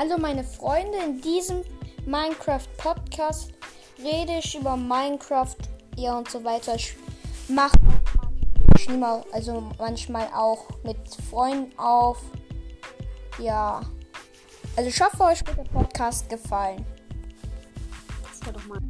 Hallo 0.00 0.16
meine 0.16 0.44
Freunde, 0.44 0.96
in 1.04 1.20
diesem 1.20 1.60
Minecraft 2.06 2.64
Podcast 2.78 3.52
rede 4.02 4.38
ich 4.38 4.58
über 4.58 4.74
Minecraft 4.74 5.56
ja 5.94 6.16
und 6.16 6.30
so 6.30 6.42
weiter. 6.42 6.74
Ich 6.74 6.96
mache 7.48 7.76
manchmal, 8.66 9.22
also 9.30 9.62
manchmal 9.76 10.26
auch 10.34 10.70
mit 10.84 10.96
Freunden 11.28 11.78
auf. 11.78 12.16
Ja. 13.40 13.82
Also 14.74 14.88
ich 14.88 14.98
hoffe, 15.02 15.22
euch 15.22 15.46
wird 15.46 15.58
der 15.58 15.64
Podcast 15.64 16.30
gefallen. 16.30 16.82
Das 18.22 18.46
war 18.46 18.54
doch 18.54 18.66
mal. 18.68 18.80